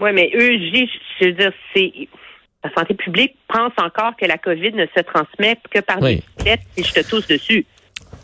Oui, 0.00 0.10
mais 0.12 0.30
eux, 0.34 0.50
je 1.20 1.26
veux 1.26 1.32
dire, 1.32 1.52
c'est. 1.74 1.92
La 2.64 2.72
santé 2.72 2.94
publique 2.94 3.36
pense 3.46 3.72
encore 3.76 4.12
que 4.18 4.24
la 4.24 4.38
COVID 4.38 4.72
ne 4.72 4.86
se 4.96 5.02
transmet 5.02 5.58
que 5.70 5.80
par 5.80 6.00
Oui. 6.00 6.16
des 6.16 6.22
bicyclettes 6.38 6.60
si 6.78 6.82
je 6.84 6.92
te 6.94 7.10
tousse 7.10 7.26
dessus. 7.26 7.66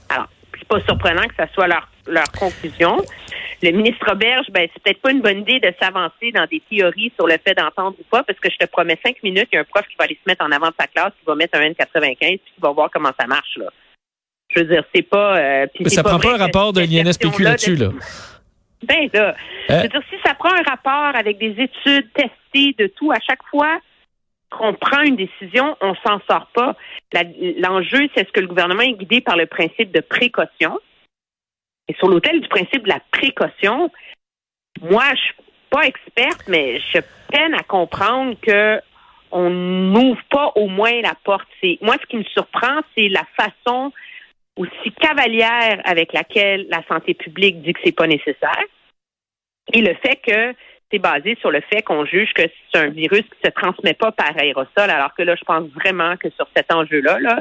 Alors, 0.08 0.28
c'est 0.58 0.66
pas 0.66 0.80
surprenant 0.86 1.24
que 1.28 1.34
ça 1.36 1.46
soit 1.52 1.68
leur, 1.68 1.86
leur 2.06 2.24
conclusion. 2.32 2.96
Le 3.62 3.70
ministre 3.72 4.04
Roberge, 4.08 4.46
ben, 4.50 4.66
c'est 4.72 4.82
peut-être 4.82 5.02
pas 5.02 5.10
une 5.12 5.20
bonne 5.20 5.40
idée 5.40 5.60
de 5.60 5.72
s'avancer 5.80 6.32
dans 6.32 6.46
des 6.46 6.60
théories 6.70 7.12
sur 7.16 7.26
le 7.26 7.36
fait 7.44 7.54
d'entendre 7.54 7.96
ou 8.00 8.04
pas, 8.10 8.22
parce 8.22 8.38
que 8.40 8.48
je 8.50 8.56
te 8.56 8.64
promets 8.66 8.98
cinq 9.04 9.22
minutes, 9.22 9.48
il 9.52 9.56
y 9.56 9.58
a 9.58 9.60
un 9.60 9.64
prof 9.64 9.86
qui 9.86 9.96
va 9.98 10.04
aller 10.04 10.14
se 10.22 10.28
mettre 10.30 10.44
en 10.44 10.50
avant 10.50 10.68
de 10.68 10.74
sa 10.80 10.86
classe, 10.86 11.12
qui 11.18 11.26
va 11.26 11.34
mettre 11.34 11.58
un 11.58 11.62
N95, 11.68 12.16
puis 12.18 12.40
qui 12.54 12.60
va 12.60 12.70
voir 12.70 12.88
comment 12.90 13.10
ça 13.18 13.26
marche, 13.26 13.56
là. 13.56 13.66
Je 14.48 14.60
veux 14.60 14.66
dire, 14.66 14.82
c'est 14.94 15.02
pas. 15.02 15.36
euh, 15.38 15.66
ça 15.86 16.02
prend 16.02 16.18
pas 16.18 16.34
un 16.34 16.38
rapport 16.38 16.72
de 16.72 16.80
l'INSPQ 16.80 17.42
là-dessus, 17.42 17.76
de- 17.76 17.84
là. 17.84 17.90
ben 18.82 19.08
là, 19.12 19.34
je 19.68 19.74
Euh. 19.74 19.82
veux 19.82 19.88
dire, 19.88 20.02
si 20.10 20.16
ça 20.24 20.34
prend 20.34 20.52
un 20.52 20.62
rapport 20.62 21.14
avec 21.14 21.38
des 21.38 21.54
études 21.62 22.10
testées 22.14 22.74
de 22.78 22.86
tout 22.88 23.12
à 23.12 23.18
chaque 23.20 23.42
fois, 23.50 23.78
qu'on 24.50 24.74
prend 24.74 25.02
une 25.02 25.14
décision, 25.14 25.76
on 25.80 25.94
s'en 26.04 26.18
sort 26.28 26.48
pas. 26.54 26.74
L'enjeu, 27.58 28.08
c'est 28.14 28.22
est-ce 28.22 28.32
que 28.32 28.40
le 28.40 28.48
gouvernement 28.48 28.82
est 28.82 28.94
guidé 28.94 29.20
par 29.20 29.36
le 29.36 29.46
principe 29.46 29.92
de 29.92 30.00
précaution? 30.00 30.76
Et 31.90 31.94
sur 31.94 32.06
l'autel 32.06 32.40
du 32.40 32.46
principe 32.46 32.84
de 32.84 32.88
la 32.88 33.00
précaution, 33.10 33.90
moi, 34.80 35.02
je 35.10 35.20
suis 35.22 35.34
pas 35.70 35.82
experte, 35.82 36.46
mais 36.46 36.78
je 36.78 37.00
peine 37.32 37.52
à 37.54 37.64
comprendre 37.64 38.36
que 38.40 38.80
on 39.32 39.50
n'ouvre 39.50 40.22
pas 40.30 40.52
au 40.54 40.68
moins 40.68 41.00
la 41.00 41.14
porte. 41.24 41.48
Moi, 41.80 41.96
ce 42.00 42.06
qui 42.06 42.16
me 42.16 42.24
surprend, 42.24 42.80
c'est 42.94 43.08
la 43.08 43.24
façon 43.36 43.92
aussi 44.56 44.92
cavalière 45.00 45.80
avec 45.84 46.12
laquelle 46.12 46.68
la 46.70 46.84
santé 46.86 47.14
publique 47.14 47.60
dit 47.60 47.72
que 47.72 47.80
c'est 47.84 47.96
pas 47.96 48.06
nécessaire, 48.06 48.64
et 49.72 49.80
le 49.80 49.94
fait 49.94 50.20
que 50.24 50.54
c'est 50.92 50.98
basé 51.00 51.36
sur 51.40 51.50
le 51.50 51.60
fait 51.72 51.82
qu'on 51.82 52.04
juge 52.04 52.32
que 52.34 52.42
c'est 52.42 52.78
un 52.78 52.90
virus 52.90 53.22
qui 53.22 53.38
se 53.44 53.50
transmet 53.50 53.94
pas 53.94 54.12
par 54.12 54.36
aérosol, 54.38 54.90
alors 54.90 55.14
que 55.14 55.22
là, 55.22 55.34
je 55.34 55.44
pense 55.44 55.68
vraiment 55.70 56.16
que 56.16 56.30
sur 56.30 56.46
cet 56.56 56.72
enjeu-là, 56.72 57.18
là, 57.18 57.40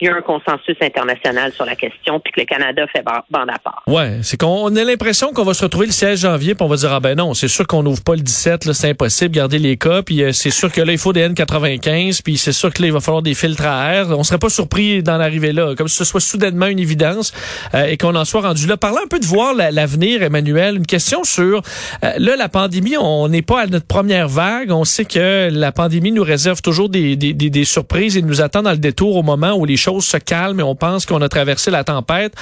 il 0.00 0.06
y 0.08 0.10
a 0.10 0.14
un 0.14 0.20
consensus 0.20 0.76
international 0.82 1.52
sur 1.54 1.64
la 1.64 1.74
question, 1.74 2.20
puis 2.20 2.30
que 2.32 2.40
le 2.40 2.44
Canada 2.46 2.82
fait 2.92 3.02
ban- 3.02 3.22
bande 3.30 3.48
à 3.48 3.58
part. 3.58 3.82
Ouais, 3.86 4.18
c'est 4.22 4.38
qu'on 4.38 4.46
on 4.66 4.76
a 4.76 4.84
l'impression 4.84 5.32
qu'on 5.32 5.44
va 5.44 5.54
se 5.54 5.64
retrouver 5.64 5.86
le 5.86 5.92
16 5.92 6.20
janvier 6.20 6.54
puis 6.54 6.62
on 6.64 6.68
va 6.68 6.76
dire 6.76 6.92
ah 6.92 7.00
ben 7.00 7.16
non, 7.16 7.32
c'est 7.32 7.48
sûr 7.48 7.66
qu'on 7.66 7.82
n'ouvre 7.82 8.02
pas 8.02 8.14
le 8.14 8.20
17 8.20 8.66
là, 8.66 8.74
c'est 8.74 8.90
impossible, 8.90 9.30
garder 9.34 9.58
les 9.58 9.78
cas 9.78 10.02
puis 10.02 10.22
euh, 10.22 10.32
c'est 10.32 10.50
sûr 10.50 10.70
que 10.70 10.82
là 10.82 10.92
il 10.92 10.98
faut 10.98 11.14
des 11.14 11.26
N95 11.26 12.20
puis 12.22 12.36
c'est 12.36 12.52
sûr 12.52 12.72
que 12.72 12.82
là 12.82 12.88
il 12.88 12.92
va 12.92 13.00
falloir 13.00 13.22
des 13.22 13.32
filtres 13.34 13.64
à 13.66 13.94
air. 13.94 14.06
On 14.18 14.22
serait 14.22 14.38
pas 14.38 14.50
surpris 14.50 15.02
d'en 15.02 15.18
arriver 15.20 15.52
là, 15.52 15.74
comme 15.74 15.88
si 15.88 15.96
ce 15.96 16.04
soit 16.04 16.20
soudainement 16.20 16.66
une 16.66 16.78
évidence 16.78 17.32
euh, 17.74 17.86
et 17.86 17.96
qu'on 17.96 18.14
en 18.14 18.24
soit 18.26 18.42
rendu 18.42 18.66
là. 18.66 18.76
Parlons 18.76 18.98
un 19.04 19.08
peu 19.08 19.18
de 19.18 19.24
voir 19.24 19.54
la- 19.54 19.70
l'avenir 19.70 20.22
Emmanuel, 20.22 20.76
une 20.76 20.86
question 20.86 21.24
sur 21.24 21.62
euh, 22.04 22.12
là 22.18 22.36
la 22.36 22.48
pandémie, 22.50 22.96
on 22.98 23.28
n'est 23.28 23.40
pas 23.42 23.62
à 23.62 23.66
notre 23.66 23.86
première 23.86 24.28
vague, 24.28 24.70
on 24.72 24.84
sait 24.84 25.06
que 25.06 25.48
la 25.50 25.72
pandémie 25.72 26.12
nous 26.12 26.22
réserve 26.24 26.60
toujours 26.60 26.90
des, 26.90 27.16
des, 27.16 27.32
des, 27.32 27.48
des 27.50 27.64
surprises 27.64 28.16
et 28.18 28.22
nous 28.22 28.42
attend 28.42 28.62
dans 28.62 28.72
le 28.72 28.76
détour 28.76 29.16
au 29.16 29.22
moment 29.22 29.54
où 29.54 29.64
les 29.64 29.76
se 30.00 30.16
calment 30.16 30.60
et 30.60 30.62
on 30.62 30.74
pense 30.74 31.06
qu'on 31.06 31.22
a 31.22 31.28
traversé 31.28 31.70
la 31.70 31.84
tempête. 31.84 32.34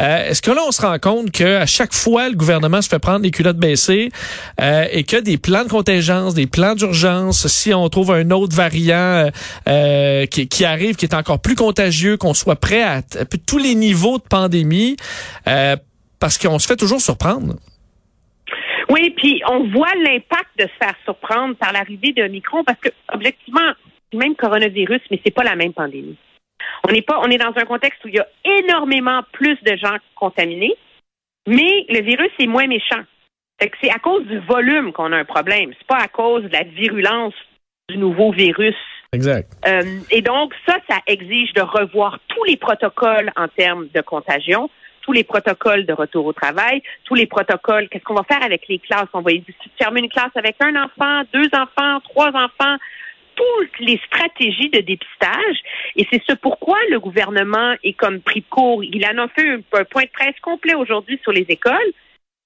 Euh, 0.00 0.28
Est-ce 0.28 0.42
que 0.42 0.50
là, 0.50 0.62
on 0.66 0.72
se 0.72 0.82
rend 0.82 0.98
compte 0.98 1.30
qu'à 1.30 1.66
chaque 1.66 1.92
fois, 1.92 2.28
le 2.28 2.34
gouvernement 2.34 2.82
se 2.82 2.88
fait 2.88 2.98
prendre 2.98 3.22
les 3.22 3.30
culottes 3.30 3.58
baissées 3.58 4.10
euh, 4.60 4.84
et 4.90 5.04
que 5.04 5.16
des 5.16 5.38
plans 5.38 5.64
de 5.64 5.68
contingence, 5.68 6.34
des 6.34 6.46
plans 6.46 6.74
d'urgence, 6.74 7.46
si 7.46 7.74
on 7.74 7.88
trouve 7.88 8.12
un 8.12 8.30
autre 8.30 8.54
variant 8.54 8.96
euh, 8.96 9.30
euh, 9.68 10.26
qui, 10.26 10.48
qui 10.48 10.64
arrive, 10.64 10.96
qui 10.96 11.04
est 11.04 11.14
encore 11.14 11.40
plus 11.40 11.54
contagieux, 11.54 12.16
qu'on 12.16 12.34
soit 12.34 12.56
prêt 12.56 12.82
à, 12.82 13.02
tous 13.46 13.58
les 13.58 13.74
niveaux 13.74 14.18
de 14.18 14.22
pandémie, 14.22 14.96
euh, 15.48 15.76
parce 16.20 16.38
qu'on 16.38 16.58
se 16.58 16.66
fait 16.66 16.76
toujours 16.76 17.00
surprendre. 17.00 17.54
Oui, 18.88 19.10
puis 19.16 19.42
on 19.48 19.70
voit 19.70 19.94
l'impact 20.04 20.50
de 20.58 20.64
se 20.64 20.76
faire 20.78 20.94
surprendre 21.04 21.56
par 21.56 21.72
l'arrivée 21.72 22.12
de 22.12 22.26
Micron 22.28 22.62
parce 22.64 22.78
que, 22.78 22.90
objectivement, 23.12 23.72
même 24.12 24.34
coronavirus, 24.34 25.00
mais 25.10 25.20
c'est 25.24 25.34
pas 25.34 25.44
la 25.44 25.56
même 25.56 25.72
pandémie. 25.72 26.16
On 26.88 26.92
n'est 26.92 27.02
pas, 27.02 27.20
on 27.20 27.30
est 27.30 27.38
dans 27.38 27.52
un 27.56 27.64
contexte 27.64 28.04
où 28.04 28.08
il 28.08 28.14
y 28.14 28.18
a 28.18 28.26
énormément 28.44 29.22
plus 29.32 29.56
de 29.62 29.76
gens 29.76 29.96
contaminés, 30.14 30.74
mais 31.46 31.86
le 31.88 32.02
virus 32.02 32.30
est 32.38 32.46
moins 32.46 32.66
méchant. 32.66 33.02
C'est 33.80 33.90
à 33.90 33.98
cause 33.98 34.24
du 34.26 34.38
volume 34.40 34.92
qu'on 34.92 35.12
a 35.12 35.16
un 35.16 35.24
problème. 35.24 35.72
C'est 35.78 35.86
pas 35.86 36.02
à 36.02 36.08
cause 36.08 36.42
de 36.42 36.52
la 36.52 36.64
virulence 36.64 37.34
du 37.88 37.96
nouveau 37.96 38.32
virus. 38.32 38.74
Exact. 39.12 39.52
Euh, 39.68 40.00
et 40.10 40.22
donc, 40.22 40.52
ça, 40.66 40.78
ça 40.88 40.98
exige 41.06 41.52
de 41.52 41.60
revoir 41.60 42.18
tous 42.28 42.42
les 42.44 42.56
protocoles 42.56 43.30
en 43.36 43.46
termes 43.46 43.88
de 43.94 44.00
contagion, 44.00 44.70
tous 45.02 45.12
les 45.12 45.22
protocoles 45.22 45.86
de 45.86 45.92
retour 45.92 46.26
au 46.26 46.32
travail, 46.32 46.82
tous 47.04 47.14
les 47.14 47.26
protocoles. 47.26 47.88
Qu'est-ce 47.88 48.04
qu'on 48.04 48.14
va 48.14 48.24
faire 48.24 48.42
avec 48.42 48.66
les 48.68 48.78
classes? 48.78 49.08
On 49.12 49.20
va 49.20 49.30
fermer 49.78 50.00
une 50.00 50.08
classe 50.08 50.34
avec 50.34 50.56
un 50.60 50.74
enfant, 50.82 51.22
deux 51.32 51.48
enfants, 51.52 52.00
trois 52.00 52.30
enfants, 52.30 52.76
toutes 53.34 53.78
les 53.80 54.00
stratégies 54.06 54.70
de 54.70 54.80
dépistage. 54.80 55.56
Et 55.96 56.06
c'est 56.10 56.22
ce 56.28 56.34
pourquoi 56.34 56.78
le 56.90 57.00
gouvernement 57.00 57.74
est 57.82 57.92
comme 57.94 58.20
pris 58.20 58.42
court. 58.42 58.82
Il 58.84 59.04
en 59.06 59.24
a 59.24 59.28
fait 59.28 59.48
un, 59.48 59.60
un 59.72 59.84
point 59.84 60.04
de 60.04 60.10
presse 60.10 60.38
complet 60.40 60.74
aujourd'hui 60.74 61.18
sur 61.22 61.32
les 61.32 61.46
écoles, 61.48 61.92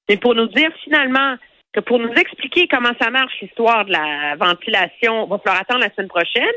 mais 0.09 0.17
pour 0.17 0.35
nous 0.35 0.47
dire 0.47 0.71
finalement 0.85 1.37
que 1.73 1.81
pour 1.81 1.99
nous 1.99 2.13
expliquer 2.13 2.69
comment 2.69 2.93
ça 3.01 3.11
marche 3.11 3.35
l'histoire 3.43 3.85
de 3.85 3.93
la 3.93 4.37
ventilation, 4.37 5.25
on 5.25 5.27
va 5.27 5.39
falloir 5.39 5.63
attendre 5.63 5.81
la 5.81 5.93
semaine 5.95 6.09
prochaine 6.09 6.55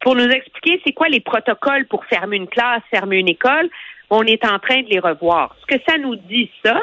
pour 0.00 0.14
nous 0.14 0.28
expliquer 0.28 0.80
c'est 0.86 0.92
quoi 0.92 1.08
les 1.08 1.20
protocoles 1.20 1.86
pour 1.86 2.04
fermer 2.04 2.36
une 2.36 2.46
classe, 2.46 2.82
fermer 2.90 3.18
une 3.18 3.28
école. 3.28 3.70
On 4.10 4.22
est 4.24 4.44
en 4.44 4.58
train 4.58 4.82
de 4.82 4.88
les 4.88 5.00
revoir. 5.00 5.56
Ce 5.62 5.74
que 5.74 5.82
ça 5.88 5.96
nous 5.98 6.14
dit, 6.16 6.50
ça, 6.64 6.78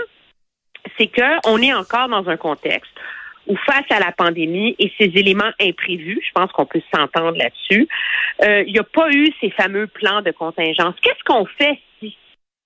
c'est 0.98 1.08
qu'on 1.08 1.62
est 1.62 1.74
encore 1.74 2.10
dans 2.10 2.28
un 2.28 2.38
contexte 2.38 2.92
où 3.48 3.56
face 3.66 3.86
à 3.90 4.00
la 4.00 4.12
pandémie 4.12 4.76
et 4.80 4.92
ces 5.00 5.12
éléments 5.16 5.52
imprévus, 5.60 6.22
je 6.26 6.32
pense 6.34 6.52
qu'on 6.52 6.66
peut 6.66 6.82
s'entendre 6.94 7.38
là-dessus, 7.38 7.88
euh, 8.44 8.64
il 8.68 8.74
n'y 8.74 8.80
a 8.80 8.84
pas 8.84 9.10
eu 9.12 9.28
ces 9.40 9.50
fameux 9.52 9.88
plans 9.88 10.22
de 10.22 10.32
contingence. 10.32 10.96
Qu'est-ce 11.02 11.24
qu'on 11.26 11.46
fait 11.46 11.80
si... 12.00 12.16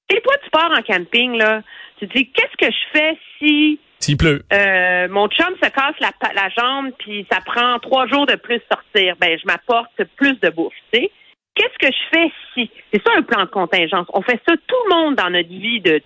Sais, 0.10 0.22
toi, 0.22 0.34
tu 0.44 0.50
pars 0.52 0.72
en 0.72 0.82
camping, 0.82 1.38
là, 1.38 1.62
tu 1.98 2.08
te 2.08 2.18
dis, 2.18 2.30
qu'est-ce 2.32 2.58
que 2.68 2.72
je 2.72 3.00
fais 3.00 3.18
si 3.40 3.80
S'il 4.00 4.18
pleut. 4.18 4.44
euh, 4.54 5.08
mon 5.10 5.28
chum 5.30 5.56
se 5.62 5.70
casse 5.70 5.96
la, 6.00 6.12
la 6.34 6.50
jambe, 6.50 6.92
puis 7.00 7.26
ça 7.32 7.40
prend 7.46 7.80
trois 7.80 8.06
jours 8.08 8.26
de 8.28 8.36
plus 8.36 8.62
sortir. 8.72 9.16
Ben, 9.20 9.38
je 9.40 9.46
m'apporte 9.48 10.04
plus 10.18 10.40
de 10.42 10.50
bouffe, 10.50 10.74
tu 10.94 11.00
sais. 11.00 11.12
Qu'est-ce 11.56 11.88
que 11.88 11.92
je 11.92 12.18
fais 12.18 12.32
si? 12.54 12.70
C'est 12.92 13.02
ça 13.02 13.14
un 13.18 13.22
plan 13.24 13.46
de 13.46 13.50
contingence. 13.50 14.08
On 14.14 14.22
fait 14.22 14.40
ça 14.48 14.56
tout 14.68 14.76
le 14.90 14.96
monde 14.96 15.16
dans 15.16 15.30
notre 15.30 15.48
vie 15.50 15.80
de 15.80 16.02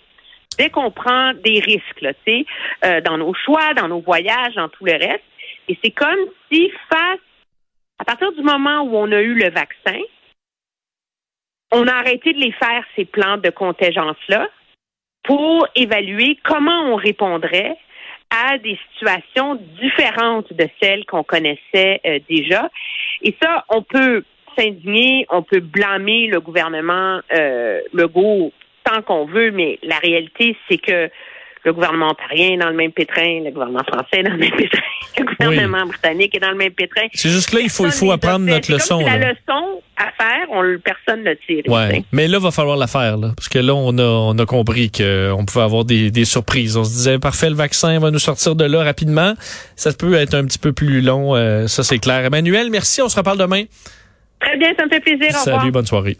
dès 0.59 0.69
qu'on 0.69 0.91
prend 0.91 1.33
des 1.33 1.59
risques, 1.61 2.03
euh, 2.03 3.01
dans 3.01 3.17
nos 3.17 3.33
choix, 3.33 3.73
dans 3.75 3.87
nos 3.87 4.01
voyages, 4.01 4.55
dans 4.55 4.67
tout 4.67 4.85
le 4.85 4.91
reste. 4.91 5.23
Et 5.69 5.77
c'est 5.81 5.91
comme 5.91 6.19
si 6.51 6.69
face, 6.91 7.19
à 7.97 8.03
partir 8.03 8.31
du 8.33 8.41
moment 8.41 8.81
où 8.81 8.95
on 8.95 9.11
a 9.11 9.21
eu 9.21 9.33
le 9.33 9.49
vaccin, 9.49 9.99
on 11.71 11.87
a 11.87 11.93
arrêté 11.93 12.33
de 12.33 12.39
les 12.39 12.51
faire, 12.51 12.83
ces 12.95 13.05
plans 13.05 13.37
de 13.37 13.49
contingence-là, 13.49 14.49
pour 15.23 15.67
évaluer 15.75 16.37
comment 16.43 16.91
on 16.91 16.95
répondrait 16.95 17.77
à 18.29 18.57
des 18.57 18.77
situations 18.91 19.55
différentes 19.79 20.51
de 20.53 20.67
celles 20.81 21.05
qu'on 21.05 21.23
connaissait 21.23 22.01
euh, 22.05 22.19
déjà. 22.29 22.69
Et 23.21 23.35
ça, 23.41 23.65
on 23.69 23.81
peut 23.81 24.23
s'indigner, 24.57 25.25
on 25.29 25.41
peut 25.41 25.61
blâmer 25.61 26.27
le 26.27 26.39
gouvernement 26.41 27.21
euh, 27.33 27.79
Legault 27.93 28.51
tant 28.89 29.01
qu'on 29.01 29.25
veut, 29.25 29.51
mais 29.51 29.79
la 29.83 29.97
réalité, 29.97 30.55
c'est 30.67 30.77
que 30.77 31.09
le 31.65 31.73
gouvernement 31.73 32.11
ontarien 32.11 32.53
est 32.53 32.57
dans 32.57 32.69
le 32.69 32.75
même 32.75 32.91
pétrin, 32.91 33.41
le 33.43 33.51
gouvernement 33.51 33.83
français 33.83 34.19
est 34.19 34.23
dans 34.23 34.31
le 34.31 34.37
même 34.37 34.51
pétrin, 34.51 34.81
le 35.17 35.25
gouvernement 35.25 35.85
britannique 35.85 36.33
est 36.35 36.39
dans 36.39 36.51
le 36.51 36.55
même 36.55 36.71
pétrin. 36.71 37.07
C'est 37.13 37.29
juste 37.29 37.51
là, 37.53 37.59
il 37.61 37.69
faut, 37.69 37.87
il 37.87 38.11
apprendre 38.11 38.45
notre 38.45 38.71
leçon. 38.71 38.99
Comme 38.99 39.11
si 39.11 39.19
la 39.19 39.31
leçon 39.31 39.81
à 39.97 40.11
faire, 40.11 40.47
on, 40.51 40.77
personne 40.79 41.23
ne 41.23 41.33
tire. 41.33 41.63
Ouais. 41.67 42.03
Mais 42.13 42.27
là, 42.27 42.39
va 42.39 42.51
falloir 42.51 42.77
la 42.77 42.87
faire, 42.87 43.17
là. 43.17 43.31
Parce 43.35 43.49
que 43.49 43.59
là, 43.59 43.75
on 43.75 43.97
a, 43.97 44.03
on 44.03 44.37
a 44.37 44.45
compris 44.45 44.89
qu'on 44.89 45.43
pouvait 45.45 45.65
avoir 45.65 45.83
des, 45.83 46.11
des 46.11 46.25
surprises. 46.25 46.77
On 46.77 46.85
se 46.85 46.91
disait, 46.91 47.19
parfait, 47.19 47.49
le 47.49 47.55
vaccin 47.55 47.99
va 47.99 48.09
nous 48.09 48.19
sortir 48.19 48.55
de 48.55 48.63
là 48.63 48.83
rapidement. 48.83 49.33
Ça 49.75 49.91
peut 49.91 50.13
être 50.13 50.35
un 50.35 50.45
petit 50.45 50.59
peu 50.59 50.71
plus 50.71 51.01
long, 51.01 51.35
euh, 51.35 51.67
ça 51.67 51.83
c'est 51.83 51.99
clair. 51.99 52.23
Emmanuel, 52.23 52.69
merci, 52.69 53.01
on 53.01 53.09
se 53.09 53.17
reparle 53.17 53.37
demain. 53.37 53.63
Très 54.39 54.55
bien, 54.55 54.71
ça 54.77 54.85
me 54.85 54.89
fait 54.89 55.01
plaisir. 55.01 55.35
Au 55.35 55.39
revoir. 55.39 55.59
Salut, 55.59 55.71
bonne 55.71 55.85
soirée. 55.85 56.17